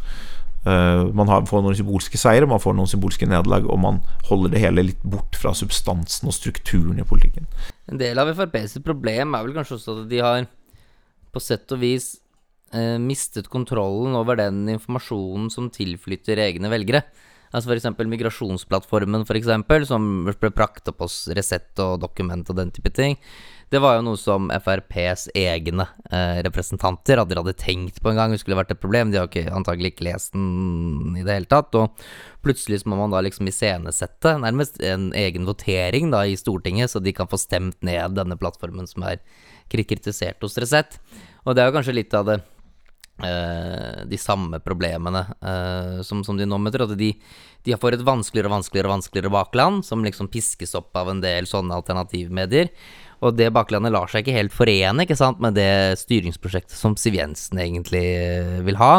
[0.64, 3.98] Uh, man får noen symbolske seire, man får noen symbolske nederlag, og man
[4.30, 7.50] holder det hele litt bort fra substansen og strukturen i politikken.
[7.92, 10.48] En del av FrPs problem er vel kanskje også at de har
[11.34, 12.14] på sett og vis
[12.72, 17.04] eh, mistet kontrollen over den informasjonen som tilflytter egne velgere.
[17.54, 17.90] Altså f.eks.
[18.10, 23.20] migrasjonsplattformen, for eksempel, som ble prakt opp hos Resett og Dokument og den type ting.
[23.74, 28.58] Det var jo noe som FrPs egne eh, representanter aldri hadde tenkt på engang skulle
[28.60, 29.10] vært et problem.
[29.10, 31.74] De har ikke, antagelig ikke lest den i det hele tatt.
[31.80, 32.06] Og
[32.46, 37.16] plutselig må man da liksom iscenesette nærmest en egen votering da i Stortinget, så de
[37.18, 39.22] kan få stemt ned denne plattformen som er
[39.74, 41.00] kritisert hos Resett.
[41.46, 42.42] Og det er jo kanskje litt av det
[43.22, 46.86] de samme problemene uh, som, som, de nå møter.
[46.86, 47.12] At de,
[47.64, 51.48] de får et vanskeligere og vanskeligere vanskeligere bakland, som liksom piskes opp av en del
[51.50, 52.72] sånne alternativmedier.
[53.24, 57.16] Og det baklandet lar seg ikke helt forene ikke sant, med det styringsprosjektet som Siv
[57.20, 58.94] Jensen egentlig uh, vil ha.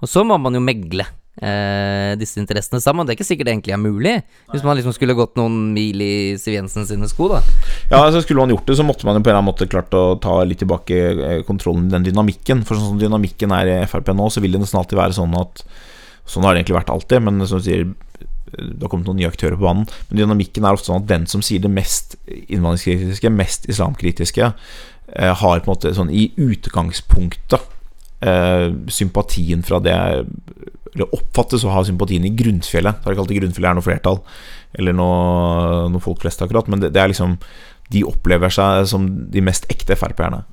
[0.00, 1.06] Og så må man jo megle
[1.40, 3.06] eh, disse interessene sammen.
[3.06, 4.14] Det er ikke sikkert det egentlig er mulig,
[4.52, 7.42] hvis man liksom skulle gått noen mil i Siv Jensen sine sko, da.
[7.90, 9.70] Ja, altså skulle man gjort det, så måtte man jo på en eller annen måte
[9.70, 12.64] klart å ta litt tilbake eh, kontrollen i den dynamikken.
[12.68, 15.40] For sånn som dynamikken er i Frp nå, så vil det nesten alltid være sånn
[15.40, 15.64] at
[16.30, 17.88] Sånn har det egentlig vært alltid, men som du sier
[18.50, 19.88] det har kommet noen nye aktører på banen.
[20.08, 24.52] Men dynamikken er ofte sånn at den som sier det mest innvandringskritiske, mest islamkritiske,
[25.14, 27.60] eh, har på en måte sånn i utgangspunktet
[28.26, 29.96] eh, sympatien fra det
[30.94, 33.00] eller oppfattes å ha sympatien i grunnfjellet.
[33.00, 34.22] Det har ikke alltid grunnfjellet er noe flertall,
[34.78, 36.70] eller noe, noe folk flest, akkurat.
[36.70, 37.38] Men det, det, er liksom
[37.90, 40.44] De opplever seg som de mest ekte Frp-erne.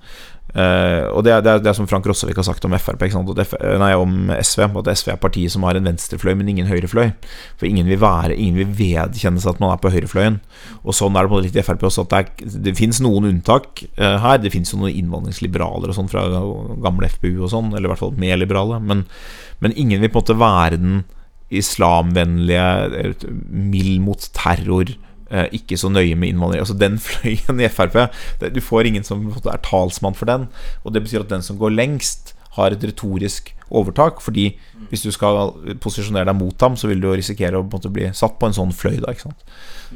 [0.55, 3.03] Uh, og det er, det, er, det er, som Frank Rossevik har sagt om Frp
[3.03, 7.11] nei, om SV, at SV er partiet som har en venstrefløy, men ingen høyrefløy.
[7.59, 10.39] For ingen vil være Ingen vil vedkjenne seg at man er på høyrefløyen.
[10.83, 13.27] Og sånn er det på litt i Frp også, at det, er, det fins noen
[13.31, 14.39] unntak uh, her.
[14.41, 16.25] Det fins jo noen innvandringsliberalere og sånn fra
[16.85, 18.79] gamle FPU og sånn, eller i hvert fall mer liberale.
[18.83, 19.05] Men
[19.59, 20.97] men ingen vil på en måte være den
[21.47, 23.15] islamvennlige,
[23.49, 26.63] mild mot terror, eh, ikke så nøye med innvandring.
[26.63, 27.97] Altså Den fløyen i Frp
[28.53, 30.47] Du får ingen som er talsmann for den.
[30.83, 34.21] Og det betyr at den som går lengst, har et retorisk overtak.
[34.23, 34.49] Fordi
[34.91, 38.37] hvis du skal posisjonere deg mot ham, så vil du risikere å på bli satt
[38.39, 38.99] på en sånn fløy.
[39.03, 39.15] Da,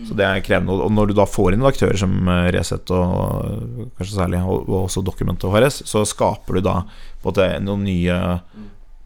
[0.07, 0.77] så det er krevende.
[0.85, 5.03] Og når du da får inn aktører som eh, Resett og kanskje særlig og, også
[5.05, 6.81] Document og HRS, så skaper du da
[7.25, 8.17] måte noen nye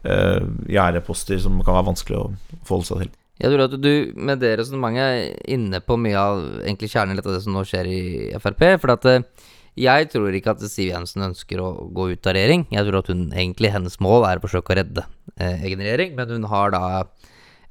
[0.06, 0.40] eh,
[0.72, 2.26] gjerdeposter som kan være vanskelig å
[2.66, 3.14] forholde seg til.
[3.36, 7.28] Jeg tror at du med det resonnementet er inne på mye av egentlig kjernen av
[7.28, 8.00] det som nå skjer i
[8.40, 8.64] Frp.
[8.80, 9.46] For at uh,
[9.76, 12.64] jeg tror ikke at Siv Jensen ønsker å gå ut av regjering.
[12.72, 15.04] Jeg tror at hun egentlig hennes mål er å forsøke å redde
[15.36, 16.84] eh, egen regjering, men hun har da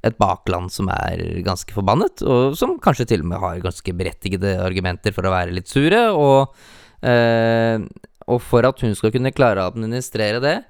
[0.06, 4.54] et bakland som er ganske forbannet, og som kanskje til og med har ganske berettigede
[4.62, 6.04] argumenter for å være litt sure.
[6.14, 6.54] Og,
[7.02, 10.60] og for at hun skal kunne klare å administrere det,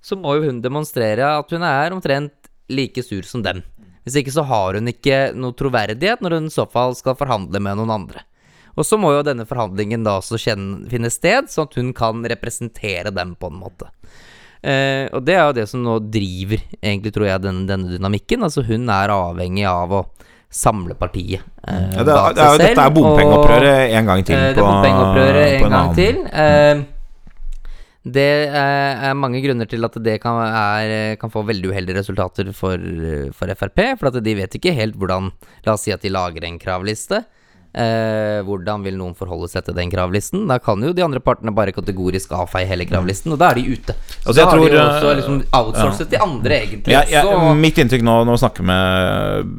[0.00, 3.60] så må jo hun demonstrere at hun er omtrent like sur som dem.
[4.06, 7.58] Hvis ikke så har hun ikke noe troverdighet når hun i så fall skal forhandle
[7.58, 8.22] med noen andre.
[8.76, 13.10] Og så må jo denne forhandlingen da også finne sted, sånn at hun kan representere
[13.10, 13.90] dem på en måte.
[14.62, 18.44] Eh, og det er jo det som nå driver, egentlig tror jeg, denne, denne dynamikken.
[18.46, 20.02] Altså hun er avhengig av å
[20.56, 22.62] samle partiet eh, ja, det, bak seg selv.
[22.62, 24.36] Dette er bompengeopprøret en gang til.
[24.36, 26.20] På, det er bompengeopprøret en gang til.
[26.30, 26.84] Eh,
[28.06, 32.78] det er mange grunner til at det kan, er, kan få veldig uheldige resultater for,
[33.34, 33.80] for, Frp.
[33.98, 35.32] For at de vet ikke helt hvordan
[35.66, 37.24] La oss si at de lager en kravliste.
[37.76, 40.46] Eh, hvordan vil noen forholde seg til den kravlisten?
[40.48, 43.74] Da kan jo de andre partene bare kategorisk avfeie hele kravlisten, og da er de
[43.76, 43.92] ute.
[43.92, 46.94] Så Altså, da har de jo også eh, liksom outsourcet de andre, egentlig.
[46.94, 49.52] Ja, ja, så, mitt inntrykk nå når man snakker med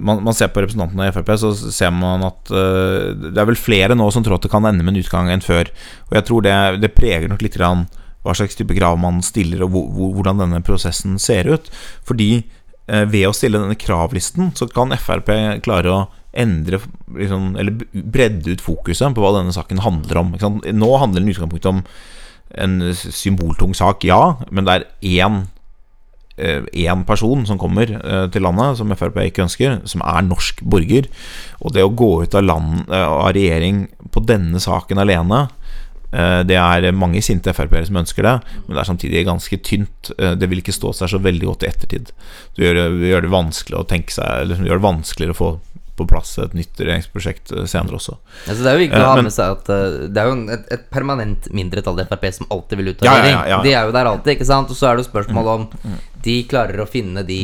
[0.00, 3.58] man, man ser på representantene i Frp, så ser man at uh, det er vel
[3.58, 5.70] flere nå som tror at det kan ende med en utgang enn før.
[6.10, 7.86] Og jeg tror det, det preger nok litt grann
[8.24, 11.70] hva slags type krav man stiller, og hvor, hvor, hvordan denne prosessen ser ut.
[12.08, 15.30] Fordi eh, ved å stille denne kravlisten, så kan Frp
[15.62, 16.00] klare å
[16.32, 16.78] endre
[17.16, 20.34] liksom, Eller bredde ut fokuset på hva denne saken handler om.
[20.62, 21.84] Nå handler den i utgangspunktet om
[22.58, 24.86] en symboltung sak, ja, men det er
[25.22, 25.42] én
[26.40, 31.08] én person som kommer eh, til landet, som Frp ikke ønsker, som er norsk borger.
[31.60, 35.42] Og det å gå ut av, land, eh, av regjering på denne saken alene
[36.12, 40.12] eh, det er mange sinte Frp-ere som ønsker det, men det er samtidig ganske tynt.
[40.18, 42.14] Eh, Det vil ikke stå seg så veldig godt i ettertid.
[42.56, 45.50] Det gjør, det gjør det vanskelig å tenke seg Eller gjør det vanskeligere å få
[46.00, 48.16] på plass et nytt regjeringsprosjekt eh, senere også.
[48.48, 50.36] altså, det er jo viktig Eh, å ha med seg at eh, det er jo
[50.56, 53.36] et, et permanent mindretall i Frp som alltid vil ut av Ja, regjering.
[53.38, 53.62] ja, Mm, ja.
[53.68, 54.70] De er jo der alltid, ikke sant?
[54.72, 55.66] Og så er det jo spørsmål om
[56.24, 57.42] de klarer å finne de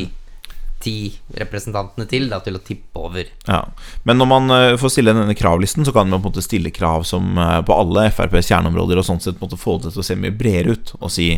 [0.87, 0.97] ti
[1.40, 3.25] representantene til da, til å tippe over.
[3.49, 3.62] Ja.
[4.07, 6.71] Men når man uh, får stille denne kravlisten, så kan man på en måte stille
[6.71, 10.07] krav som uh, på alle FrPs kjerneområder, og sånn sett måtte få det til å
[10.07, 10.92] se mye bredere ut.
[11.01, 11.31] Og si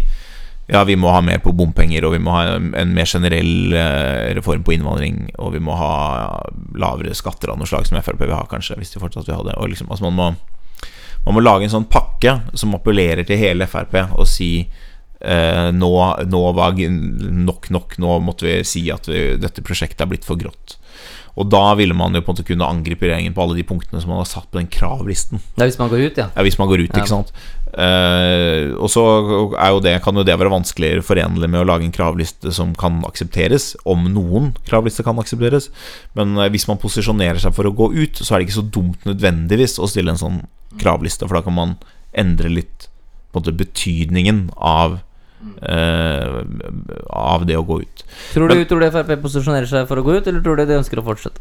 [0.68, 4.34] ja, vi må ha mer på bompenger, og vi må ha en, mer generell eh,
[4.36, 5.94] reform på innvandring, og vi må ha
[6.76, 9.46] lavere skatter av noe slag, som Frp vil ha, kanskje, hvis de fortsatt vil ha
[9.48, 9.56] det.
[9.56, 10.30] Og liksom, altså man må
[11.26, 15.90] man må lage en sånn pakke som appellerer til hele Frp, og si eh, nå,
[16.28, 20.40] nå var nok nok, nå måtte vi si at vi, dette prosjektet er blitt for
[20.40, 20.78] grått.
[21.38, 24.00] Og da ville man jo på en måte kunne angripe regjeringen på alle de punktene
[24.02, 25.38] som man har satt på den kravlisten.
[25.58, 26.26] Er hvis man går ut, ja.
[26.34, 26.98] Ja, hvis man går ut, Ja.
[27.02, 27.32] ikke sant.
[27.68, 29.02] Uh, og så
[29.60, 32.72] er jo det, kan jo det være vanskeligere forenlig med å lage en kravliste som
[32.74, 35.68] kan aksepteres, om noen kravliste kan aksepteres.
[36.18, 38.70] Men eh, hvis man posisjonerer seg for å gå ut, så er det ikke så
[38.78, 40.40] dumt nødvendigvis å stille en sånn
[40.80, 41.76] kravliste, for da kan man
[42.16, 42.88] endre litt
[43.30, 44.98] på en måte betydningen av
[45.62, 46.40] eh,
[47.10, 48.02] av det å gå ut.
[48.34, 50.64] Tror du, Men- tror du Frp posisjonerer seg for å gå ut, eller tror du
[50.66, 51.40] de ønsker å fortsette?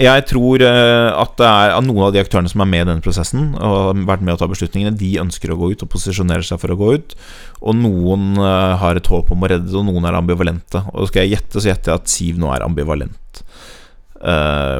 [0.00, 2.88] Jeg tror eh, at det er at noen av de aktørene som er med i
[2.88, 5.90] denne prosessen, og har vært med å ta beslutningene, de ønsker å gå ut og
[5.92, 7.14] posisjonerer seg for å gå ut.
[7.62, 10.82] Og noen eh, har et håp om å redde det, og noen er ambivalente.
[10.96, 13.44] Og skal jeg gjette, så gjetter jeg at Siv nå er ambivalent.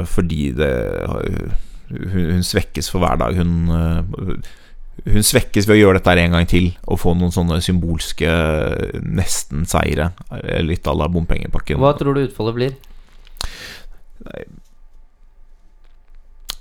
[0.08, 0.70] Fordi det
[1.04, 3.36] hun, hun svekkes for hver dag.
[3.36, 4.40] Hun
[5.02, 8.30] hun svekkes ved å gjøre dette en gang til og få noen sånne symbolske
[9.02, 10.12] nesten-seire.
[10.64, 11.80] Litt à la bompengepakken.
[11.82, 12.76] Hva tror du utfallet blir?
[14.24, 14.44] Nei.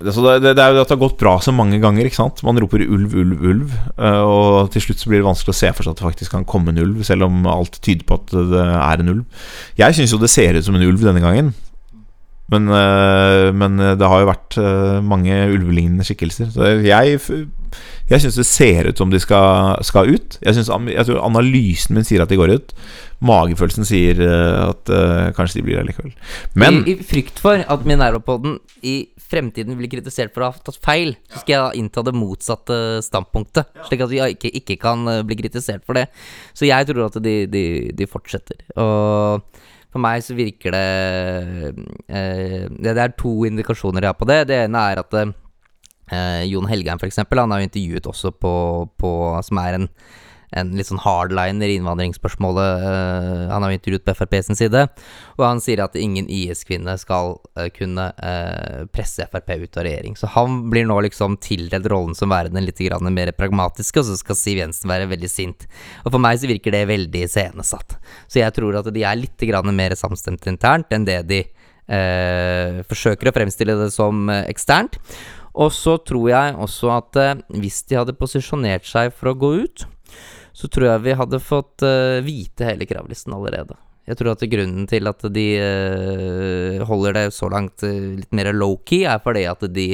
[0.04, 2.04] det, det, det er jo at det har gått bra så mange ganger.
[2.04, 2.42] ikke sant?
[2.44, 5.70] Man roper 'ulv, ulv, ulv', eh, og til slutt så blir det vanskelig å se
[5.72, 8.34] for seg at det faktisk kan komme en ulv, selv om alt tyder på at
[8.34, 9.46] det er en ulv.
[9.80, 11.54] Jeg syns jo det ser ut som en ulv denne gangen,
[12.52, 16.50] men, eh, men det har jo vært eh, mange ulvelignende skikkelser.
[16.52, 17.22] Så jeg
[18.10, 20.38] jeg syns det ser ut som de skal, skal ut.
[20.44, 22.74] Jeg, synes, jeg tror analysen min sier at de går ut.
[23.24, 26.12] Magefølelsen sier eh, at uh, kanskje de blir der likevel.
[26.58, 30.80] Men I, I frykt for at Minerva-podden i fremtiden blir kritisert for å ha tatt
[30.84, 33.70] feil, så skal jeg innta det motsatte standpunktet.
[33.88, 36.10] Slik at vi ikke, ikke kan eh, bli kritisert for det.
[36.52, 37.64] Så jeg tror at de, de,
[37.96, 38.60] de fortsetter.
[38.76, 39.62] Og
[39.94, 40.84] for meg så virker det
[42.10, 44.40] eh, det, det er to indikasjoner jeg har på det.
[44.50, 45.32] Det ene er at eh,
[46.50, 48.52] Jon Helgheim, eksempel, han har jo intervjuet også på,
[49.00, 49.10] på
[49.46, 49.88] Som er en,
[50.54, 52.84] en litt sånn hardliner i innvandringsspørsmålet.
[52.86, 54.84] eh, han har jo intervjuet på Frp sin side,
[55.38, 60.14] og han sier at ingen IS-kvinne skal eh, kunne eh, presse Frp ut av regjering.
[60.20, 64.20] Så han blir nå liksom tildelt rollen som værende litt grann mer pragmatiske, og så
[64.20, 65.66] skal Siv Jensen være veldig sint.
[66.04, 67.98] Og for meg så virker det veldig iscenesatt.
[68.28, 71.42] Så jeg tror at de er litt mer samstemte internt enn det de
[71.88, 75.00] eh, forsøker å fremstille det som eh, eksternt.
[75.54, 79.52] Og så tror jeg også at eh, hvis de hadde posisjonert seg for å gå
[79.62, 79.86] ut,
[80.54, 83.78] så tror jeg vi hadde fått eh, vite hele kravlisten allerede.
[84.04, 89.06] Jeg tror at grunnen til at de eh, holder det så langt litt mer low-key,
[89.08, 89.88] er fordi at de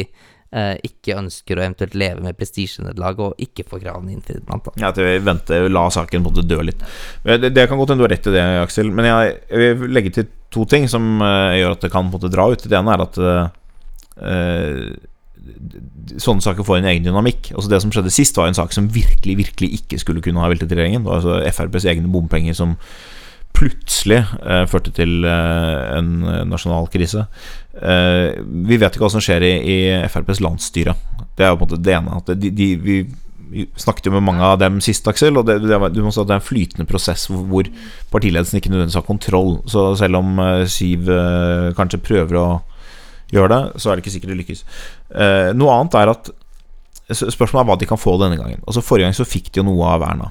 [0.50, 4.80] ikke ønsker å eventuelt leve med prestisjenederlag og ikke få kravene innfridd, blant annet.
[4.82, 6.82] Ja, at vi venter, la saken måtte dø litt.
[7.22, 8.90] Det, det kan godt hende du har rett i det, Aksel.
[8.90, 12.48] Men jeg, jeg vil legge til to ting som gjør at det kan måtte dra
[12.50, 12.66] ut.
[12.66, 14.90] Det ene er at eh,
[16.20, 17.52] sånne saker får en egen dynamikk.
[17.54, 20.50] Altså Det som skjedde sist, var en sak som virkelig virkelig ikke skulle kunne ha
[20.50, 21.04] veltet regjeringen.
[21.04, 22.76] Det var altså FrPs egne bompenger som
[23.56, 26.12] plutselig eh, førte til eh, en
[26.48, 27.26] nasjonal krise.
[27.74, 29.78] Eh, vi vet ikke hva som skjer i, i
[30.12, 30.94] FrPs landsstyre.
[31.36, 32.20] Det er jo på en måte det ene.
[32.20, 33.00] At de, de, vi,
[33.80, 36.28] snakket jo med mange av dem sist, Aksel, og det, det, du må si at
[36.28, 37.70] det er en flytende prosess hvor, hvor
[38.12, 39.56] partiledelsen ikke nødvendigvis har kontroll.
[39.70, 42.48] Så selv om eh, Siv eh, kanskje prøver å
[43.32, 44.62] gjør det, så er det ikke sikkert det lykkes.
[45.14, 46.32] Eh, noe annet er at
[47.10, 48.60] Spørsmålet er hva de kan få denne gangen.
[48.70, 50.28] Altså Forrige gang så fikk de jo noe av Erna.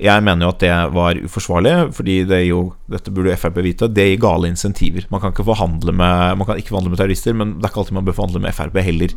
[0.00, 3.88] Jeg mener jo at det var uforsvarlig, fordi det jo Dette burde jo Frp vite.
[3.92, 5.04] Det gir gale insentiver.
[5.12, 7.82] Man kan ikke forhandle med Man kan ikke forhandle med terrorister, men det er ikke
[7.84, 9.12] alltid man bør forhandle med Frp heller.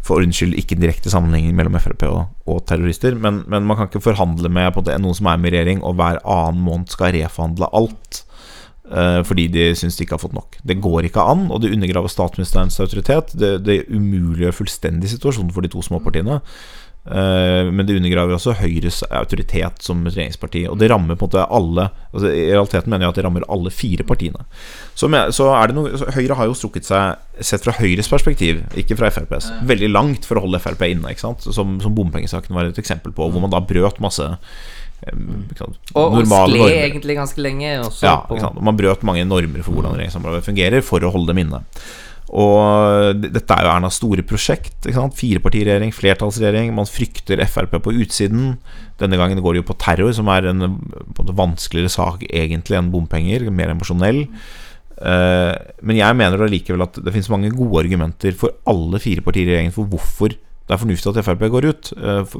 [0.00, 3.14] For ordens skyld ikke direkte sammenheng mellom Frp og, og terrorister.
[3.14, 5.94] Men, men, man kan ikke forhandle med på noen som er med i regjering, og
[6.00, 8.24] hver annen måned skal reforhandle alt.
[8.90, 10.58] Uh, fordi de syns de ikke har fått nok.
[10.66, 13.30] Det går ikke an, og det undergraver statsministerens autoritet.
[13.38, 16.40] Det, det umuliggjør fullstendig situasjonen for de to småpartiene.
[17.00, 20.66] Uh, men det undergraver også Høyres autoritet som regjeringsparti.
[20.68, 23.46] Og det rammer på en måte alle altså I realiteten mener jeg at det rammer
[23.48, 24.44] alle fire partiene.
[24.98, 29.08] Så, er det noe Høyre har jo strukket seg, sett fra Høyres perspektiv, ikke fra
[29.14, 31.14] FrPs, veldig langt for å holde Frp inne.
[31.14, 31.32] Ikke?
[31.46, 34.26] Som, som bompengesaken var et eksempel på, hvor man da brøt masse
[35.00, 37.72] og, og skled egentlig ganske lenge.
[38.04, 41.64] ja, og Man brøt mange normer for hvordan regjeringssamarbeidet fungerer, for å holde dem inne.
[42.30, 44.86] Og dette er jo Ernas store prosjekt.
[44.86, 46.70] Firepartiregjering, flertallsregjering.
[46.76, 48.52] Man frykter Frp på utsiden.
[49.02, 52.92] Denne gangen går det jo på terror, som er en, en vanskeligere sak egentlig enn
[52.92, 53.48] bompenger.
[53.50, 54.28] Mer emosjonell.
[55.00, 59.48] Uh, men jeg mener likevel at det finnes mange gode argumenter for alle fire partier
[59.48, 60.36] i regjeringen for hvorfor
[60.70, 61.88] det er fornuftig at Frp går ut.
[61.98, 62.34] Eh,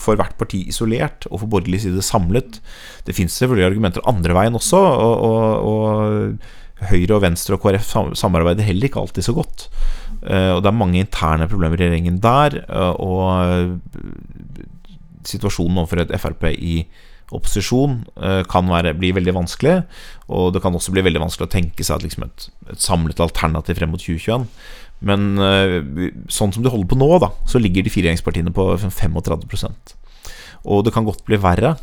[0.00, 2.62] for hvert parti isolert, og for borgerlig side samlet.
[3.04, 6.48] Det fins selvfølgelig argumenter andre veien også, og, og, og,
[6.88, 9.66] Høyre og Venstre og KrF samarbeider heller ikke alltid så godt.
[10.22, 13.76] Eh, og det er mange interne problemer i regjeringen der, eh, og
[15.28, 16.80] situasjonen overfor et Frp i
[17.28, 17.98] opposisjon
[18.48, 19.82] kan være, bli veldig vanskelig.
[20.32, 23.76] Og det kan også bli veldig vanskelig å tenke seg liksom et, et samlet alternativ
[23.76, 24.46] frem mot 2021.
[25.04, 25.78] Men eh,
[26.32, 29.94] sånn som det holder på nå, da, så ligger de fire regjeringspartiene på 35%
[30.66, 31.76] Og det kan godt bli verre.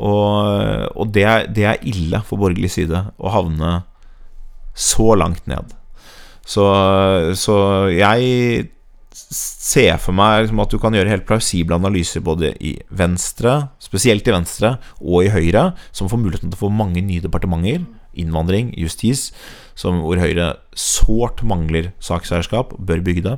[0.00, 3.80] Og, og det, er, det, er, ille for borgerlig side å havne
[4.76, 5.74] så langt ned.
[6.46, 6.64] Så,
[7.36, 7.56] så
[7.92, 8.70] jeg
[9.12, 14.26] ser for meg liksom, at du kan gjøre helt plausible analyser både i Venstre, spesielt
[14.26, 17.84] i Venstre, og i Høyre, som får muligheten til å få mange nye departementer.
[18.18, 19.30] Innvandring, justis,
[19.78, 23.36] som, hvor Høyre sårt mangler sakseierskap, bør bygge det.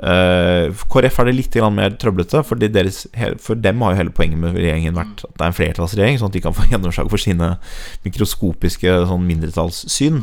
[0.00, 3.02] Uh, KrF er det litt mer trøblete, for, deres,
[3.42, 6.30] for, dem har jo hele poenget med regjeringen vært at det er en flertallsregjering, sånn
[6.30, 7.52] at de kan få gjennomslag for sine
[8.06, 10.22] mikroskopiske sånn mindretallssyn.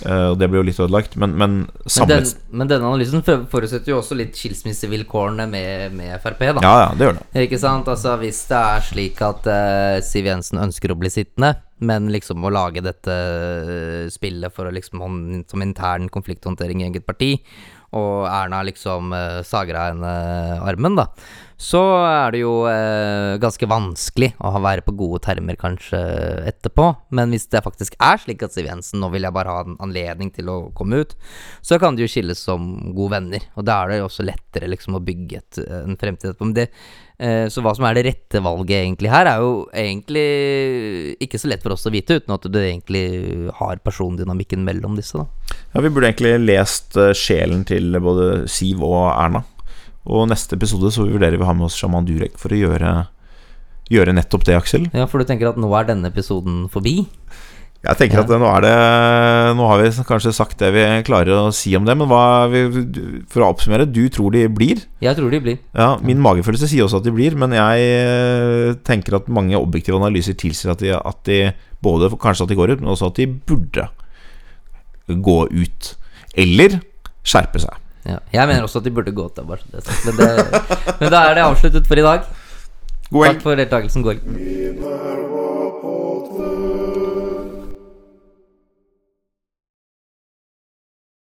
[0.00, 3.92] Uh, og det ble jo litt ødelagt, men, men samlet men, den, denne analysen forutsetter
[3.92, 6.62] jo også litt skilsmissevilkårene med, med Frp, da.
[6.64, 7.26] Ja, ja, det gjør det.
[7.44, 7.90] Ikke sant?
[7.90, 12.44] Altså, hvis det er slik at uh, Siv Jensen ønsker å bli sittende, men liksom
[12.44, 15.04] å lage dette uh, spillet for å liksom
[15.50, 17.36] som intern konflikthåndtering i eget parti,
[17.96, 20.16] og Erna liksom uh, sager av henne
[20.64, 21.10] armen, da
[21.60, 25.98] så er det jo eh, ganske vanskelig å være på gode termer kanskje
[26.48, 26.86] etterpå.
[27.12, 29.76] Men hvis det faktisk er slik at Siv Jensen nå vil jeg bare ha en
[29.84, 31.12] anledning til å komme ut,
[31.60, 33.44] så kan de jo skilles som gode venner.
[33.60, 36.48] Og da er det jo også lettere liksom å bygge et, en fremtid etterpå.
[36.48, 36.66] Men det,
[37.20, 40.26] eh, så hva som er det rette valget egentlig her, er jo egentlig
[41.20, 43.06] ikke så lett for oss å vite, uten at du egentlig
[43.60, 45.28] har persondynamikken mellom disse, da.
[45.74, 49.44] Ja, vi burde egentlig lest uh, sjelen til både Siv og Erna.
[50.10, 52.94] Og neste episode så vurderer vi å ha med oss sjaman Durek for å gjøre,
[53.92, 54.88] gjøre nettopp det, Aksel.
[54.96, 57.04] Ja, for du tenker at nå er denne episoden forbi?
[57.80, 58.22] Jeg tenker ja.
[58.26, 58.72] at nå er det
[59.56, 62.44] Nå har vi kanskje sagt det vi klarer å si om det, men hva
[63.32, 64.82] For å oppsummere, du tror de blir?
[65.00, 65.62] Jeg tror de blir.
[65.72, 69.96] Ja, Min magefølelse sier også at de blir, men jeg eh, tenker at mange objektive
[69.96, 71.40] analyser tilsier at de, at de
[71.80, 73.88] både kanskje at de går ut, men også at de burde
[75.08, 75.94] gå ut.
[76.36, 76.82] Eller
[77.24, 77.80] skjerpe seg.
[78.10, 80.28] Ja, jeg mener også at de burde gå til bare det, men, det,
[81.00, 82.24] men da er det avsluttet for i dag.
[83.10, 84.22] God Takk for deltakelsen, Gorg.